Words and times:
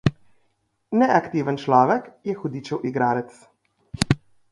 Neaktiven 1.01 1.57
človek 1.63 2.03
je 2.31 2.37
hudičev 2.39 2.87
igralec. 2.93 3.31